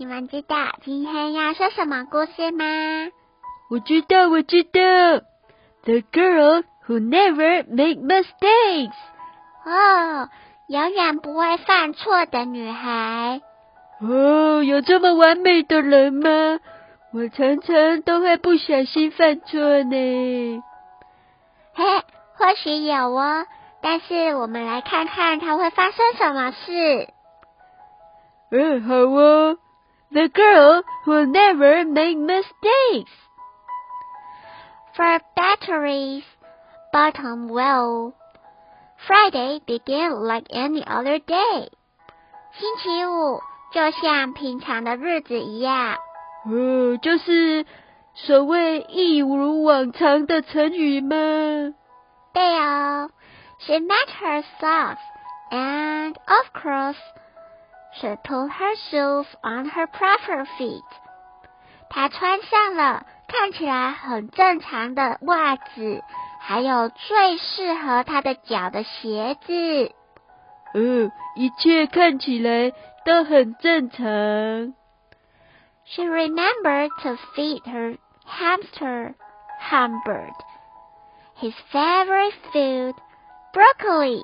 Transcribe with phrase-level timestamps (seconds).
[0.00, 2.64] 你们知道今天要说什么故事吗？
[3.68, 4.70] 我知道，我知道。
[5.82, 8.94] The girl who never make mistakes。
[9.64, 10.28] 哦，
[10.68, 13.40] 永远不会犯错的女孩。
[14.00, 16.60] 哦，有这么完美的人吗？
[17.12, 20.62] 我常常都会不小心犯错呢。
[21.74, 21.84] 嘿，
[22.36, 23.46] 或许有哦，
[23.82, 27.08] 但是我们来看看他会发生什么事。
[28.52, 29.58] 嗯，好哦。
[30.11, 33.11] The girl who never make mistakes.
[34.95, 36.23] For batteries,
[36.91, 38.13] bottom well.
[39.07, 41.71] Friday began like any other day.
[42.53, 43.41] 星期五
[43.73, 45.97] 就像平常的日子一样。
[46.45, 47.65] 哦，就是
[48.13, 51.73] 所谓一如往常的成语吗？
[52.33, 53.09] 对哦。
[53.59, 54.99] She met her socks,
[55.49, 56.97] and of course.
[57.97, 60.83] She put her shoes on her proper feet.
[61.89, 66.03] 她穿上了看起来很正常的袜子，
[66.39, 69.93] 还有最适合她的脚的鞋子。
[70.73, 72.73] 嗯，一切看起来
[73.05, 74.73] 都很正常。
[75.85, 79.13] She remembered to feed her hamster,
[79.69, 80.33] Humbert,
[81.39, 82.95] his favorite food,
[83.53, 84.23] broccoli.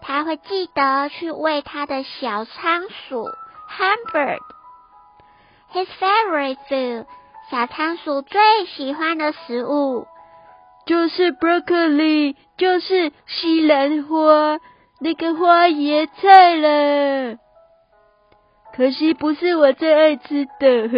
[0.00, 3.28] 他会记得去喂他的小仓鼠
[3.68, 4.40] Humbert。
[5.72, 7.06] His favorite food，
[7.50, 10.06] 小仓鼠最喜欢的食物
[10.86, 14.58] 就是 broccoli，就是西兰花
[15.00, 17.38] 那个花椰菜了。
[18.74, 20.88] 可惜不是我最爱吃的，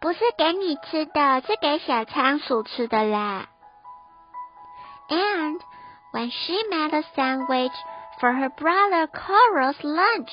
[0.00, 3.46] 不是给你吃的，是给小仓鼠吃的啦。
[5.08, 5.60] And
[6.12, 7.72] when she made a sandwich
[8.20, 10.30] for her brother Coral's lunch，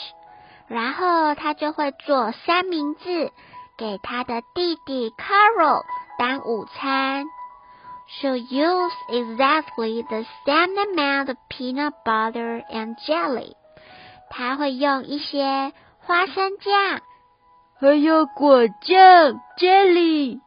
[0.67, 3.31] 然后她就会做三明治
[3.77, 5.81] 给她的弟弟 Coral
[6.17, 7.25] 当午餐。
[8.09, 13.53] She'll use exactly the same amount of peanut butter and jelly。
[14.29, 17.01] 她会用一些花生酱，
[17.79, 20.39] 还有果酱 jelly。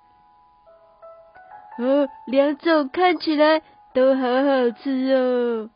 [1.78, 3.62] 呃，两种看起来。
[3.94, 5.70] 都好好吃哦，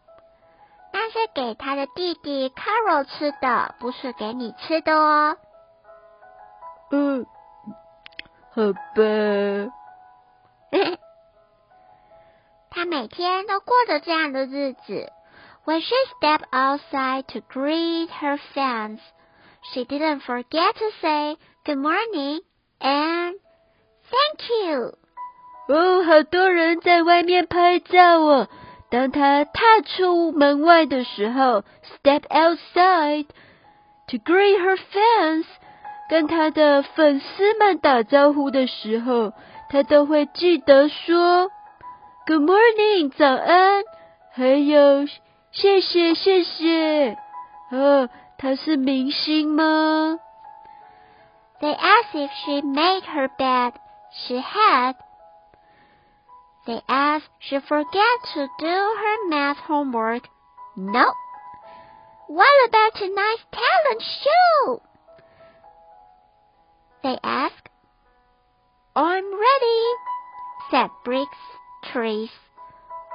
[0.93, 5.37] 那是给他的弟弟 Carol 吃的，不是给你吃的哦。
[6.91, 7.27] 嗯，
[8.50, 9.72] 好吧。
[12.71, 15.12] 他每天都过着这样的日子。
[15.65, 19.00] When she stepped outside to greet her fans,
[19.72, 22.41] she didn't forget to say good morning
[22.78, 23.34] and
[24.10, 24.97] thank you.
[25.69, 28.49] 哦，好多人在外面拍照哦。
[28.88, 31.65] 当他踏出门外的时候
[32.03, 33.27] ，step outside
[34.06, 35.44] to greet her fans，
[36.09, 39.32] 跟他的粉丝们打招呼的时候，
[39.69, 41.50] 他都会记得说
[42.27, 43.83] good morning，早安，
[44.33, 45.06] 还有
[45.50, 47.19] 谢谢谢谢。
[47.72, 50.21] 哦，他是明星吗
[51.60, 53.72] ？They asked if she made her bed.
[54.12, 54.94] She had.
[56.68, 60.28] They asked she forget to do her math homework.
[60.76, 61.14] No.
[62.28, 64.82] What about tonight's talent show?
[67.04, 67.70] They asked.
[68.96, 69.84] I'm ready,
[70.70, 71.28] said Briggs
[71.92, 72.30] Trees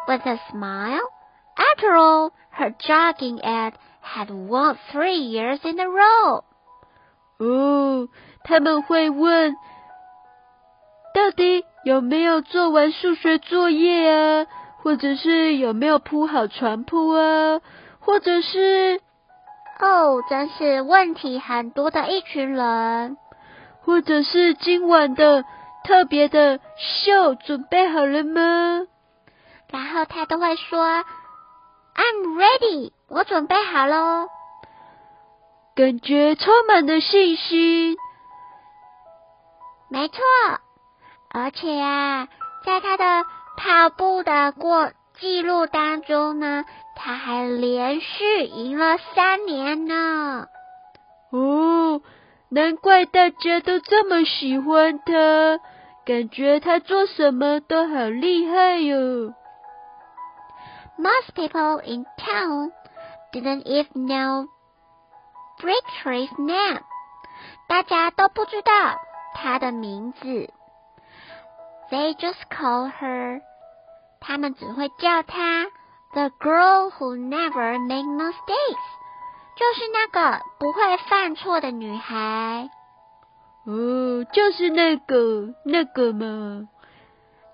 [0.08, 1.08] with a smile.
[1.56, 6.44] After all, her jogging ad had won three years in a row.
[7.38, 8.08] 哦，
[8.44, 9.56] 他们会问，
[11.13, 14.45] 到底有没有做完数学作业啊？
[14.81, 17.61] 或者是有没有铺好床铺啊？
[17.99, 18.99] 或者是……
[19.79, 23.17] 哦，真是问题很多的一群人。
[23.83, 25.43] 或者是今晚的
[25.83, 28.87] 特别的秀准备好了吗？
[29.69, 31.03] 然后他都会说
[31.95, 34.27] ：“I'm ready，我准备好喽。”
[35.75, 37.97] 感觉充满了信心。
[39.89, 40.17] 没错。
[41.33, 42.27] 而且啊，
[42.65, 43.25] 在他的
[43.57, 50.47] 跑步的过记录当中呢，他还连续赢了三年呢。
[51.31, 52.01] 哦，
[52.49, 55.59] 难怪大家都这么喜欢他，
[56.05, 59.33] 感觉他做什么都好厉害哟。
[60.97, 62.71] Most people in town
[63.31, 64.47] didn't even know
[65.59, 66.81] Breakthrough's name，
[67.67, 68.71] 大家都不知道
[69.33, 70.51] 他的名字。
[71.90, 73.40] They just call her，
[74.20, 75.66] 他们只会叫她
[76.12, 78.86] the girl who never make mistakes，
[79.56, 82.68] 就是那个不会犯错的女孩。
[83.66, 86.68] 哦，就是那个那个嘛。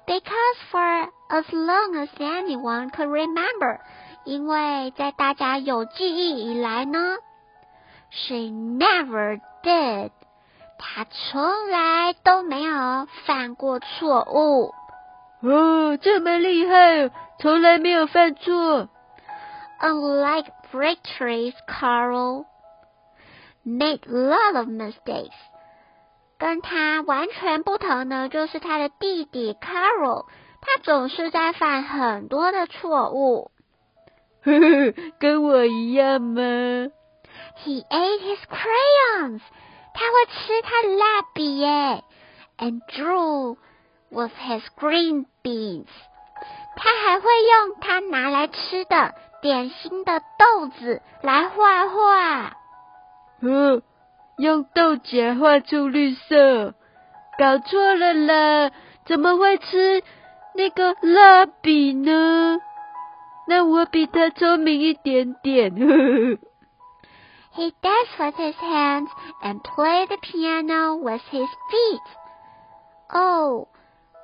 [0.06, 3.78] Because for as long as anyone could remember，
[4.24, 7.16] 因为在大家有记忆以来呢，
[8.10, 10.10] she never did，
[10.77, 14.73] 她从来都没有犯过错误。
[15.41, 17.09] 哦，这么厉害，
[17.39, 18.89] 从来没有犯错。
[19.79, 22.45] Unlike Victory's Carol
[23.63, 25.35] made a lot of mistakes，
[26.39, 30.25] 跟他完全不同的就是他的弟弟 Carol。
[30.59, 33.51] 他总是在犯很多的错误，
[34.43, 36.41] 呵呵，跟我一样吗
[37.63, 39.41] ？He ate his crayons，
[39.99, 42.03] 他会吃他的蜡笔耶
[42.59, 43.57] ，and drew
[44.11, 45.87] with his green beans，
[46.75, 52.57] 他还会用他拿来吃的点心的豆子来画画。
[53.41, 53.81] 呃，
[54.37, 56.75] 用豆荚画出绿色，
[57.39, 58.71] 搞错了啦，
[59.07, 60.03] 怎么会吃？
[60.53, 62.59] 那个蜡笔呢？
[63.47, 65.73] 那我比他聪明一点点。
[65.73, 65.87] 呵
[66.37, 66.46] 呵
[67.57, 69.09] He does with his hands
[69.41, 72.07] and played the piano with his feet.
[73.09, 73.67] 哦，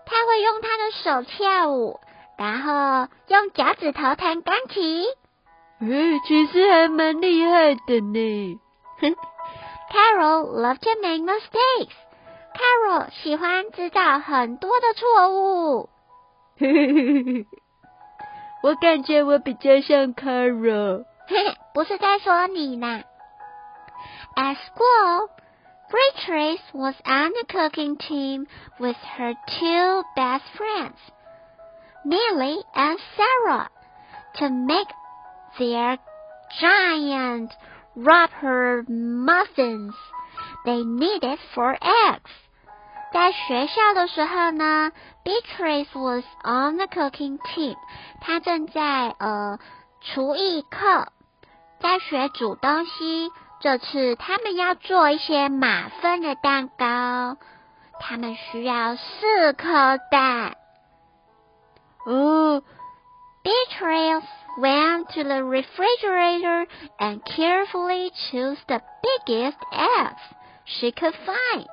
[0.06, 2.00] 他会用他的手跳舞，
[2.38, 5.06] 然后用脚趾头弹钢琴。
[5.80, 8.60] 嗯，其实还蛮厉害的呢。
[9.90, 11.96] Carol loved to make mistakes.
[12.54, 15.90] Carol 喜欢制造很多的错误。
[16.60, 17.48] 嘿嘿嘿嘿，
[18.62, 21.06] 我感觉我比较像 Carol。
[21.28, 23.04] 嘿嘿，不是在说你呢。
[24.37, 25.29] At school,
[25.91, 28.47] Beatrice was on the cooking team
[28.79, 30.99] with her two best friends,
[32.05, 33.71] Millie and Sarah,
[34.37, 34.89] to make
[35.59, 35.99] their
[36.61, 37.53] giant
[37.97, 39.95] rubber muffins
[40.65, 42.31] they needed for eggs.
[43.13, 44.93] 在学校的时候呢，
[45.25, 47.77] Beatrice was on the cooking team。
[48.21, 49.59] 她正在呃
[50.03, 51.09] 厨艺课，
[51.81, 53.31] 在学煮东西。
[53.64, 57.38] 这次他们要做一些马芬的蛋糕，
[57.98, 60.58] 他们需要四颗蛋。
[62.06, 62.62] 哦
[63.42, 64.26] ，Beatrice
[64.60, 66.68] went to the refrigerator
[67.00, 70.20] and carefully chose the biggest eggs
[70.66, 71.66] she could find.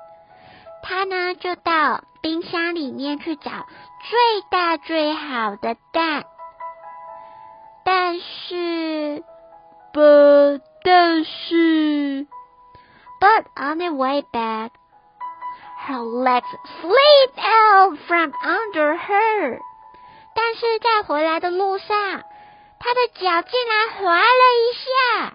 [0.84, 6.22] 他呢就到冰箱里面去找最大最好的蛋，
[7.84, 9.24] 但是
[9.92, 12.27] ，but 但是，
[13.19, 14.71] but on the way back,
[15.87, 16.47] her legs
[16.81, 19.59] slipped out from under her。
[20.35, 22.23] 但是在回来的路上，
[22.79, 25.33] 她的脚竟然滑了一下。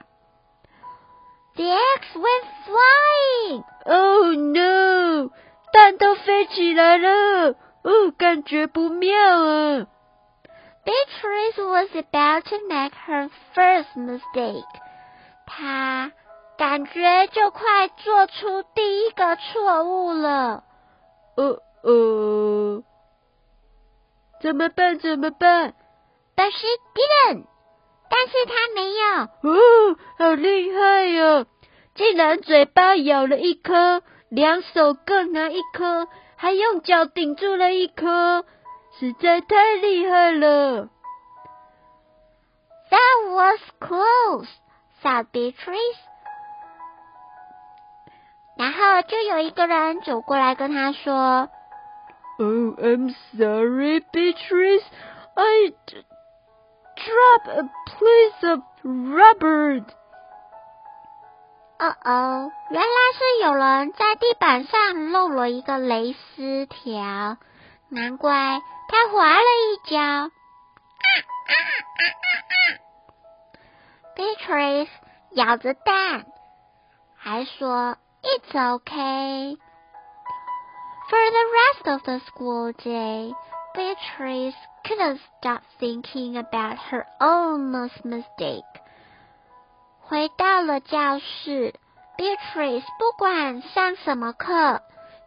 [1.56, 3.64] The eggs went flying.
[3.86, 5.30] Oh no!
[5.72, 9.86] 蛋都飞起来了，哦，感觉不妙啊。
[10.84, 14.64] Beatrice was about to make her first mistake.
[15.45, 16.11] 她
[16.57, 20.63] 感觉就快做出第一个错误了。
[21.35, 22.83] 呃呃，
[24.41, 24.97] 怎么办？
[24.99, 25.73] 怎么办
[26.35, 27.45] ？But she didn't.
[28.09, 29.05] 但是他没有。
[29.51, 31.45] 哦，好厉害呀！
[31.95, 38.45] 竟然嘴巴咬了一颗，两手各拿一颗，还用脚顶住了一颗，
[38.99, 40.89] 实在太厉害了。
[42.89, 44.47] That was close,
[45.05, 45.99] said Beatrice.
[48.57, 51.49] 然后就有一个人走过来跟他说
[52.39, 54.83] ：“Oh, I'm sorry, Beatrice.
[55.35, 55.73] I
[56.95, 59.83] dropped a piece of rubber.”
[61.77, 67.37] 哦哦，原来是有人在地板上漏了一个蕾丝条，
[67.89, 70.31] 难怪他滑了一跤。
[74.15, 74.87] Beatrice
[75.31, 76.25] 咬着蛋，
[77.17, 79.57] 还说 "It's okay."
[81.09, 83.35] For the rest of the school day,
[83.73, 88.63] Beatrice couldn't stop thinking about her almost mistake.
[89.99, 91.75] 回到了教室
[92.17, 94.81] Beatrice 不管上什么课，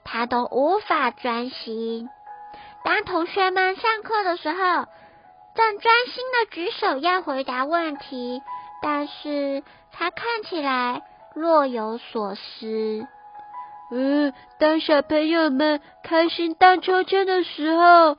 [0.04, 2.08] 她都无法专心。
[2.84, 4.86] 当同学们上课的时候，
[5.54, 8.40] 正专心的举手要回答问题，
[8.80, 11.02] 但是他看起来
[11.34, 13.06] 若有所思。
[13.90, 18.16] 嗯，当小朋友们开心荡秋千的时候，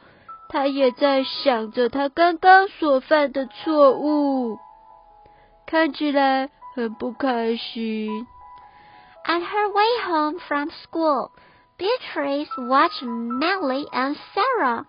[0.49, 4.57] 他也在想着他刚刚所犯的错误，
[5.67, 8.25] 看起来很不开心。
[9.27, 11.29] On her way home from school,
[11.77, 14.85] Beatrice watched Melly and Sarah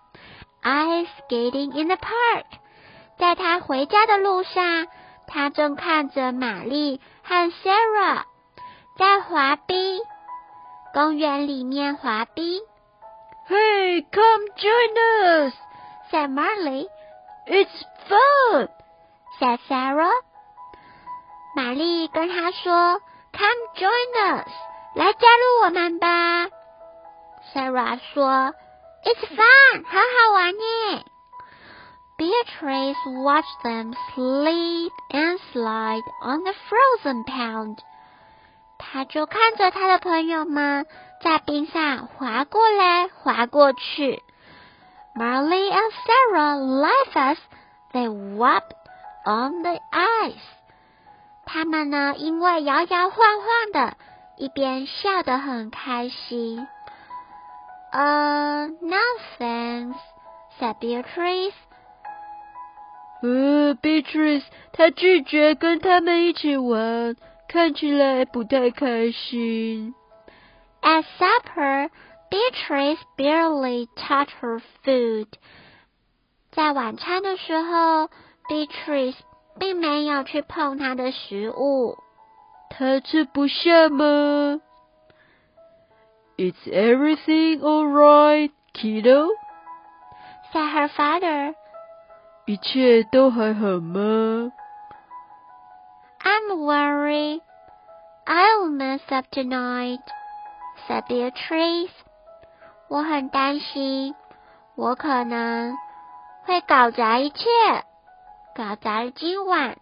[0.63, 2.45] ice skating in the park.
[3.19, 4.87] 在她回家的路上，
[5.27, 8.23] 她正看着玛丽和 Sarah
[8.97, 10.01] 在滑冰。
[10.93, 12.61] 公园里面滑冰。
[13.47, 15.53] Hey, come join us,
[16.09, 16.87] said Marley.
[17.47, 18.69] It's fun,
[19.39, 20.11] said Sarah.
[21.55, 23.01] 玛丽跟他说
[23.33, 24.49] ：“Come join us，
[24.95, 26.47] 来加入我们吧。”
[27.53, 28.53] Sarah 说
[29.03, 31.05] ：“It's fun，好好玩耶。”
[32.20, 37.78] Beatrice watched them slip and slide on the frozen pond.
[38.78, 40.86] 他就看着他的朋友们
[41.22, 44.22] 在冰上滑过来滑过去。
[45.14, 47.38] Marley and Sarah laugh as
[47.92, 48.74] they walked
[49.24, 50.40] on the ice。
[51.44, 53.96] 他们呢，因为摇摇晃晃的，
[54.36, 56.66] 一边笑得很开心。
[57.92, 58.98] Uh, no
[59.38, 59.96] thanks,
[60.58, 61.54] said Beatrice.
[63.21, 67.15] 呃，Beatrice，她拒绝跟他们一起玩。
[67.51, 69.93] 看起来不太开心。
[70.81, 71.89] At supper,
[72.29, 75.27] Beatrice barely touched her food.
[76.53, 78.09] 在晚餐的时候
[78.47, 79.17] ，Beatrice
[79.59, 81.97] 并没有去碰她的食物。
[82.69, 84.61] 她吃不下吗
[86.37, 89.27] ？Is everything all right, kiddo?
[90.53, 91.53] said her father.
[92.45, 94.51] 一切都还好吗
[96.23, 97.41] ？I'm worried.
[98.25, 100.01] I'll mess up tonight,"
[100.87, 101.91] said Beatrice.
[102.87, 104.15] 我很担心，
[104.75, 105.77] 我可能
[106.43, 107.45] 会搞砸一切，
[108.55, 109.77] 搞砸了今晚。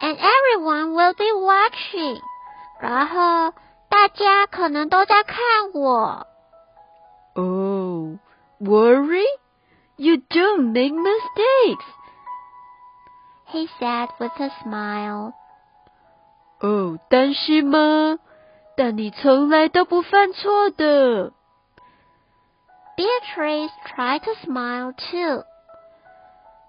[0.00, 2.20] And everyone will be watching.
[2.80, 3.54] 然后
[3.88, 5.38] 大家可能都在看
[5.72, 6.26] 我。
[7.34, 8.18] Oh,
[8.60, 9.24] worry?
[9.97, 11.85] You don't make mistakes
[13.53, 15.33] he said with a smile.
[16.61, 18.19] 哦，担心吗？
[18.77, 21.33] 但你从来都不犯错的。
[22.95, 25.43] Beatrice tried to smile too.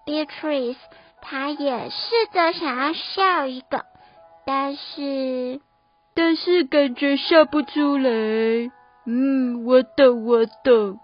[0.04, 0.76] Beatrice
[1.20, 3.84] 她也试着想要笑一个，
[4.44, 5.60] 但是
[6.14, 8.10] 但是感觉笑不出来。
[9.06, 10.98] 嗯，我懂，我懂。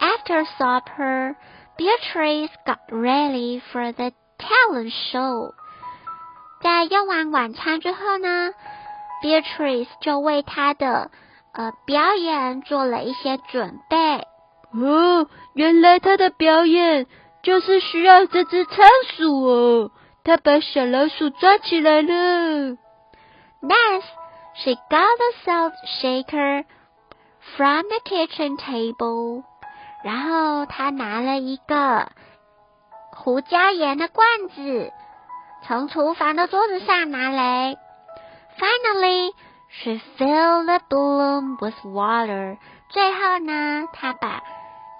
[0.00, 1.36] After supper,
[1.76, 5.52] Beatrice got ready for the talent show。
[6.62, 8.52] 在用完晚餐之后呢
[9.22, 11.10] ，Beatrice 就为她的
[11.52, 14.26] 呃表演做了一些准备。
[14.72, 17.06] 哦，原来她的表演
[17.42, 19.90] 就是需要这只仓鼠哦。
[20.24, 22.76] 她把小老鼠抓起来了。
[23.62, 24.08] Next,
[24.54, 26.64] she got a salt shaker
[27.56, 29.44] from the kitchen table。
[30.02, 32.08] 然后他拿了一个。
[33.12, 34.92] 胡椒盐的罐子
[35.66, 37.76] 从厨房的桌子上拿来。
[38.58, 39.32] Finally,
[39.68, 42.56] she filled the balloon with water.
[42.88, 44.42] 最后呢，他把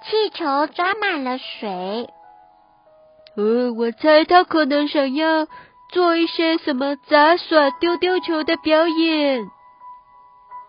[0.03, 2.09] 气球装满了水。
[3.37, 5.47] 呃，我猜他可能想要
[5.89, 9.49] 做一些什么杂耍、丢丢球的表演。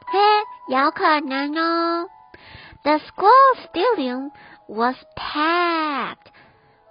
[0.07, 0.19] 嘿，
[0.69, 2.09] 有可能哦。
[2.84, 4.32] The school stadium
[4.68, 6.32] was packed.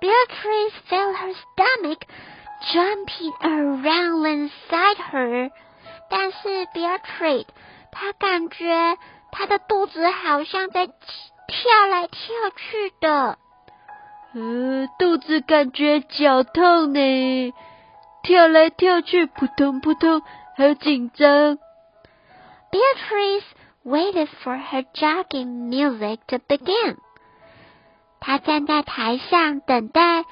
[0.00, 2.04] Beatrice felt her stomach
[2.72, 5.50] jumping around inside her，
[6.10, 7.46] 但是 Beatrice
[7.92, 8.98] 她感觉
[9.32, 13.38] 她的肚子好像在跳来跳去的，
[14.34, 17.54] 呃，肚子感觉绞痛呢，
[18.22, 20.20] 跳来跳去，扑通扑通，
[20.58, 21.58] 好紧张。
[22.70, 23.44] Beatrice
[23.83, 26.97] waited for her jogging music to begin.
[28.19, 30.25] 她站在台上等待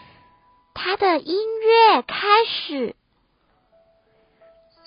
[0.73, 2.95] 她的音乐开始。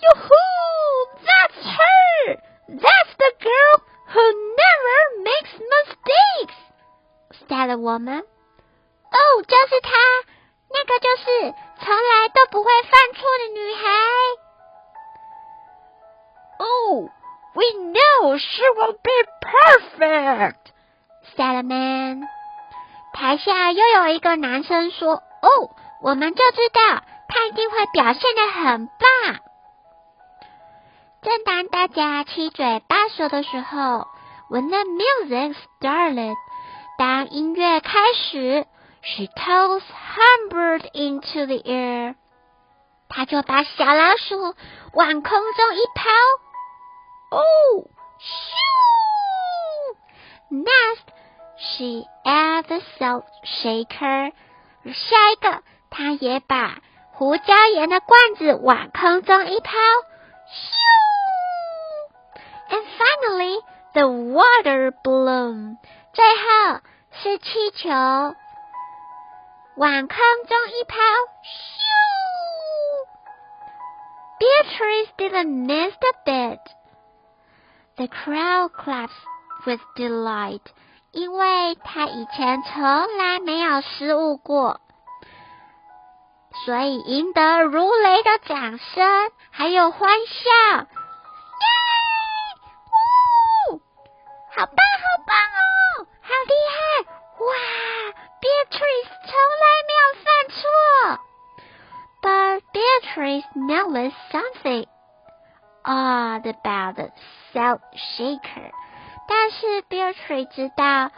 [0.02, 1.09] Yoo-hoo!
[1.23, 2.40] That's her!
[2.69, 4.23] That's the girl who
[4.57, 6.54] never makes mistakes!
[7.49, 8.23] said the woman.
[8.23, 9.90] 哦，就是她，
[10.71, 11.54] 那个就是
[11.85, 14.41] 从来都不会犯错的女孩。
[17.62, 20.73] We know she will be perfect,"
[21.37, 22.28] said the man.
[23.14, 25.71] 台下又有一个男生说：“哦，
[26.02, 28.97] 我们就知道他一定会表现的很棒。”
[31.23, 34.09] 正当大家七嘴八舌的时候
[34.50, 36.35] ，When the music started，
[36.99, 38.66] 当音乐开始
[39.02, 39.85] ，She tossed
[40.16, 42.16] Humbert into the air，
[43.09, 44.57] 她就把小老鼠
[44.95, 46.11] 往空中一抛，
[47.31, 47.39] 哦，
[48.19, 48.55] 咻！
[50.51, 54.31] Next。She add the salt shaker。
[54.86, 56.77] 下一个，她也把
[57.13, 59.72] 胡椒盐的罐子往空中一抛，
[60.53, 60.77] 咻！
[62.69, 65.77] And finally, the water balloon。
[66.13, 66.81] 最后
[67.12, 67.89] 是气球，
[69.77, 70.17] 往空
[70.48, 70.96] 中一抛，
[71.41, 71.88] 咻！
[74.39, 76.62] Beatrice didn't miss a bit.
[77.96, 79.12] The crowd claps
[79.66, 80.62] with delight.
[81.12, 82.82] 因为他以前从
[83.18, 84.80] 来没有失误过，
[86.64, 90.50] 所以赢得如雷的掌声，还有欢笑。
[90.78, 91.66] 耶！
[93.72, 93.80] 呜！
[94.56, 96.06] 好棒，好棒哦！
[96.22, 96.80] 好厉害！
[97.40, 97.46] 哇
[98.40, 100.61] ！Beatrice 从来没有犯错。
[102.22, 104.87] But Beatrice noticed something
[105.84, 107.10] odd about the
[107.52, 107.80] salt
[108.16, 108.70] shaker.
[109.28, 111.10] 但是 Beatrice 知道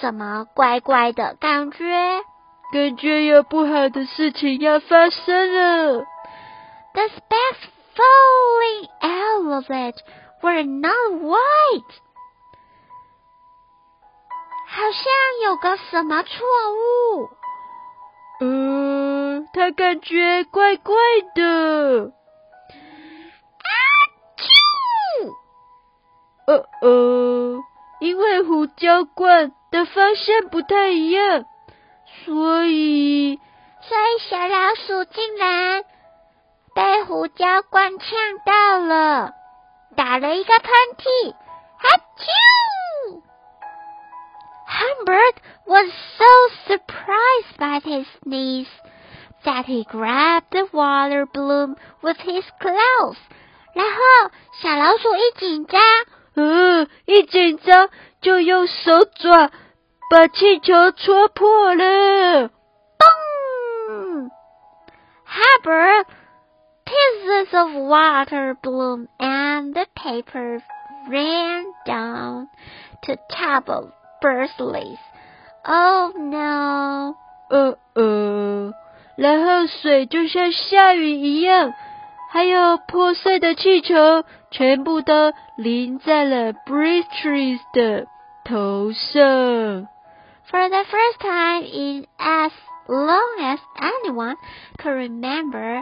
[0.00, 1.84] 什么怪怪的感觉，
[2.72, 6.04] 感觉有不好的事情要发生了。
[6.92, 9.96] The specks falling out of it
[10.42, 11.94] were not white，
[14.66, 15.04] 好像
[15.44, 17.30] 有个什么错误。
[18.40, 20.94] 嗯，他感觉怪怪
[21.34, 22.12] 的。
[26.46, 27.60] 呃呃，
[28.00, 31.44] 因为胡椒罐的方向不太一样，
[32.24, 33.40] 所以
[33.80, 35.84] 所以小老鼠竟然
[36.72, 38.08] 被胡椒罐呛
[38.44, 39.32] 到了，
[39.96, 43.22] 打了一个喷嚏，哈啾
[44.68, 46.24] ！Humbert was so
[46.68, 48.68] surprised by his sneeze
[49.42, 53.16] that he grabbed the water balloon with his claws。
[53.74, 54.30] 然后
[54.62, 55.82] 小老鼠一紧张。
[56.36, 57.88] 嗯，一紧张
[58.20, 59.50] 就用手爪
[60.10, 62.50] 把气球戳破了。
[62.98, 64.30] 嘣
[65.26, 66.04] ！Hubbard
[66.84, 70.62] pieces of water balloon and the paper
[71.10, 72.48] ran down
[73.02, 74.98] to top of Bursley's.
[75.64, 77.16] Oh no!
[77.48, 78.72] 呃呃，
[79.16, 81.72] 然后水就像下雨一样。
[82.35, 88.07] 还有破碎的气球，全部都淋在了 Beatrice 的
[88.45, 89.87] 头上。
[90.49, 92.51] For the first time in as
[92.87, 94.35] long as anyone
[94.77, 95.81] could remember,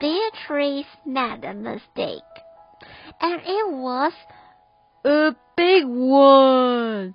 [0.00, 2.22] Beatrice made a mistake,
[3.20, 4.12] and it was
[5.04, 7.14] a big one.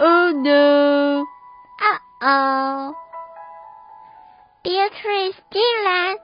[0.00, 1.26] Oh no!
[1.80, 2.94] Uh oh!
[4.62, 6.16] Beatrice 竟然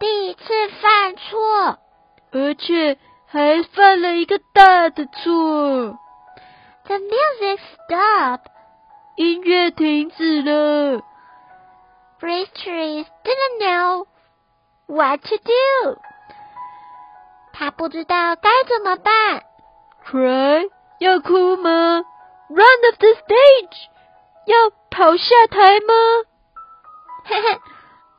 [0.00, 0.42] 第一次
[0.80, 1.78] 犯错，
[2.32, 5.98] 而且还犯了一个大的错。
[6.86, 8.46] The music stopped，
[9.16, 11.02] 音乐停止了。
[12.20, 14.06] Beatrice didn't know
[14.86, 15.98] what to do，
[17.52, 19.44] 他不知道该怎么办。
[20.06, 22.04] Cry，要哭吗
[22.48, 23.88] ？Run off the stage，
[24.46, 25.94] 要跑下台吗？
[27.24, 27.58] 嘿嘿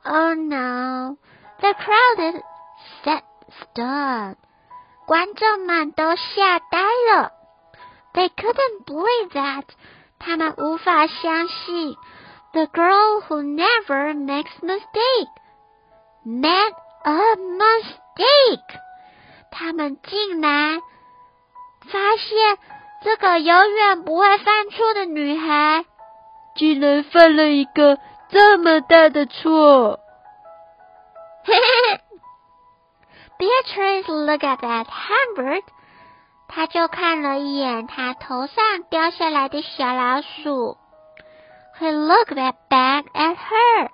[0.03, 0.33] ，Oh
[1.61, 2.41] The crowd
[3.03, 3.23] sat
[3.59, 4.35] stunned.
[5.05, 6.81] 观众们都吓呆
[7.13, 7.31] 了。
[8.13, 9.65] They couldn't believe that.
[10.19, 11.95] 他们无法相信。
[12.53, 15.29] The girl who never makes mistake
[16.25, 18.79] made a mistake.
[19.51, 20.81] 他们竟然
[21.91, 22.57] 发现
[23.03, 25.85] 这个永远不会犯错的女孩，
[26.55, 29.99] 竟然犯了一个这么大的错。
[33.38, 35.64] Beatrice looked at that Humbert，
[36.48, 40.76] 他就看了一眼他头上掉下来的小老鼠。
[41.78, 42.34] He looked
[42.68, 43.88] back at her，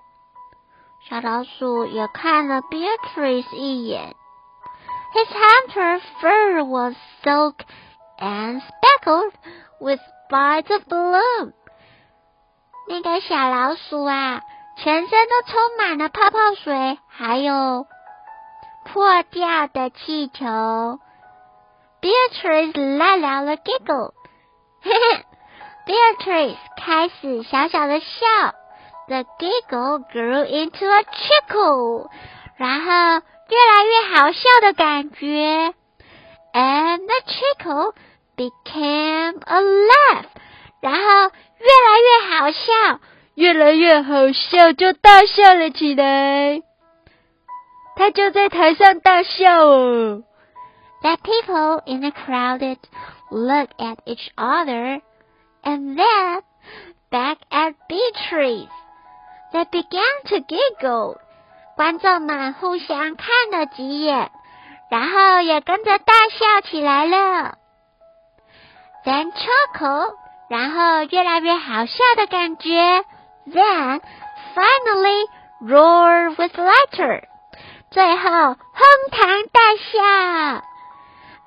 [1.09, 4.17] 小老鼠也看了 Beatrice 一眼。
[5.15, 7.65] His hunter fur was soaked
[8.19, 9.33] and speckled
[9.81, 11.53] with spots of bloom。
[12.89, 14.43] 那个小老鼠啊。
[14.84, 17.86] 全身都充满了泡泡水，还有
[18.84, 21.00] 破掉的气球。
[22.02, 24.14] Beatrice let out a giggle.
[24.82, 25.26] 嘿嘿
[25.86, 28.06] Beatrice 开始小小的笑。
[29.08, 32.10] The giggle grew into a chuckle.
[32.58, 32.92] 然后
[33.50, 35.76] 越来越好笑的感觉。
[36.54, 37.94] And the chuckle
[38.36, 40.26] became a laugh.
[40.82, 41.02] 然后
[41.60, 43.00] 越来越好笑，
[43.36, 46.62] 越来越好笑，就大笑了起来。
[47.96, 50.24] 他就在台上大笑哦。
[51.02, 52.78] The people in the crowd
[53.30, 55.02] look at each other
[55.64, 56.42] and then
[57.10, 58.70] back at Beatrice.
[59.52, 61.18] They began to giggle.
[61.76, 64.30] 观众们互相看了几眼，
[64.90, 67.58] 然后也跟着大笑起来了。
[69.04, 70.16] Then chuckle，
[70.50, 73.04] 然后越来越好笑的感觉。
[73.47, 74.01] Then
[74.55, 75.27] finally
[75.61, 77.23] roar with laughter，
[77.91, 78.57] 最后哄
[79.13, 80.63] 堂大笑。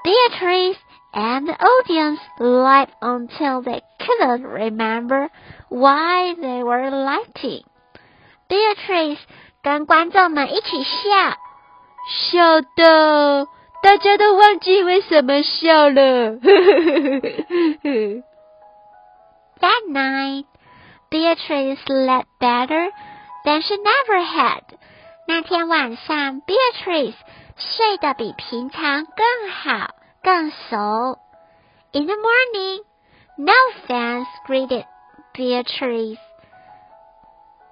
[0.04, 0.78] Beatrice
[1.12, 5.30] and the audience laughed until they couldn't remember
[5.68, 7.64] why they were laughing.
[8.48, 9.20] Beatrice
[9.62, 11.38] 跟观众们一起笑，
[12.32, 13.48] 笑的
[13.84, 16.38] 大家都忘记为什么笑了。
[19.60, 20.46] That night,
[21.15, 22.89] Beatrice slept better
[23.45, 24.63] than she never had.
[25.29, 27.15] 那天晚上，Beatrice
[27.57, 31.21] 睡得比平常更好、更熟。
[31.93, 32.81] In the morning,
[33.37, 33.53] no
[33.87, 34.87] fans greeted
[35.33, 36.19] Beatrice.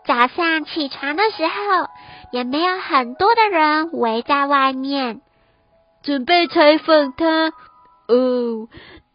[0.04, 1.88] 早上起床的时候，
[2.30, 5.20] 也没有很多的人围在外面，
[6.04, 7.52] 准备采访她。
[8.06, 8.68] 哦，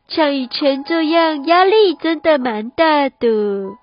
[0.10, 3.78] 像以前这样，压力真的蛮大的。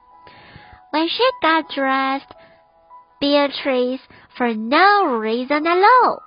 [0.94, 2.30] When she got dressed,
[3.20, 4.02] Beatrice,
[4.36, 6.22] for no reason at all.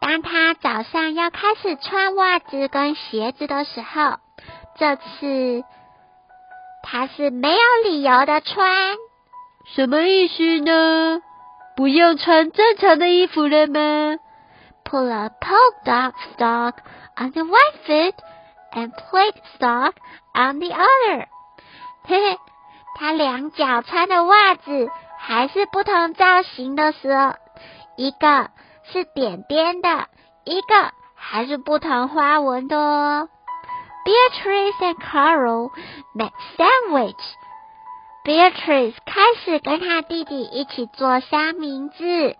[0.00, 4.18] 当她早上要开始穿袜子跟鞋子的时候，
[4.76, 5.64] 这次
[6.82, 8.96] 她是没有理由的穿。
[9.74, 11.22] 什么意思呢？
[11.76, 14.18] 不用穿正常的衣服了吗？
[14.84, 16.74] Put a polka dot sock
[17.16, 18.14] on the one foot
[18.72, 19.94] and plate sock
[20.34, 21.26] on the other。
[22.04, 22.38] 嘿嘿，
[22.95, 27.33] 他两脚穿的袜子还是不同造型的时候，
[27.97, 28.49] 一个
[28.91, 30.07] 是点点的，
[30.43, 33.29] 一个还是不同花纹的哦。
[34.03, 35.71] Beatrice and Carol
[36.13, 37.15] make sandwich。
[38.23, 42.35] Beatrice 开始跟他弟弟一起做三明治。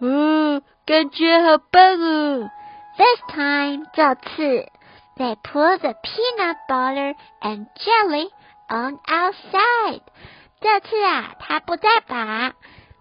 [0.00, 2.50] 嗯，感觉好棒哦
[2.96, 4.68] ！This time 这次
[5.16, 8.30] ，they put the peanut butter and jelly
[8.71, 10.01] on outside。
[10.59, 12.53] 这次啊，他不再把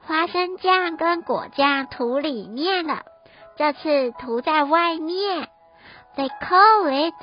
[0.02, 3.02] 花生酱跟果酱涂里面了，
[3.56, 5.48] 这次涂在外面。
[6.16, 7.14] They call it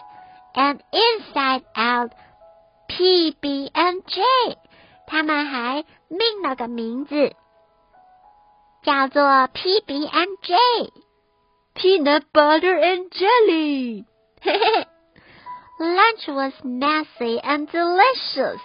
[0.54, 4.22] an inside out。P B N J，
[5.08, 7.34] 他们还命了个名字，
[8.84, 14.06] 叫做 P B N J，Peanut Butter and Jelly。
[15.80, 18.60] Lunch was messy and delicious。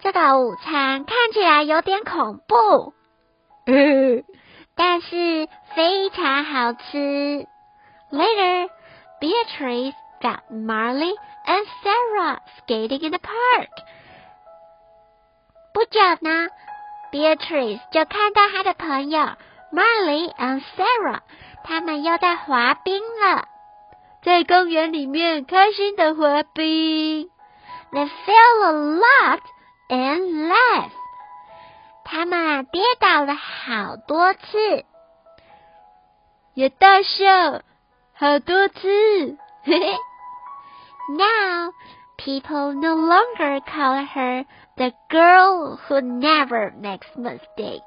[0.00, 2.94] 这个午餐看起来有点恐怖，
[4.74, 7.46] 但是非常好吃。
[8.10, 8.68] Later,
[9.20, 11.14] Beatrice got Marley
[11.46, 13.68] and Sarah skating in the park。
[15.72, 16.48] 不久呢，
[17.12, 19.20] Beatrice 就看到她的朋友
[19.72, 21.20] Marley and Sarah，
[21.62, 23.46] 他们又在滑冰了，
[24.25, 27.29] 在公园里面开心的滑冰。
[27.91, 29.41] They fell a lot
[29.87, 30.89] and laughed。
[32.03, 34.83] 他们跌倒了好多次，
[36.55, 37.61] 也大笑
[38.15, 39.37] 好多次。
[39.63, 39.97] 嘿嘿。
[41.07, 41.73] Now,
[42.17, 47.83] people no longer call her the girl who never makes mistake.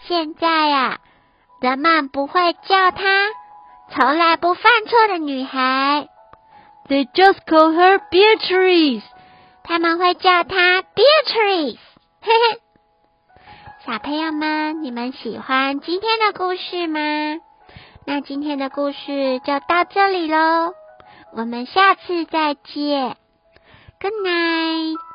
[0.00, 1.00] 现在呀，
[1.60, 3.30] 人们不会叫她
[3.90, 6.08] 从来不犯错的女孩。
[6.88, 9.02] They just call her Beatrice.
[9.62, 11.78] 他们会叫她 Beatrice。
[12.20, 12.60] 嘿嘿，
[13.86, 17.00] 小朋友们，你们喜欢今天的故事吗？
[18.06, 20.74] 那今天的故事就到这里喽。
[21.32, 23.16] 我们下次再见
[24.00, 25.13] ，Good night。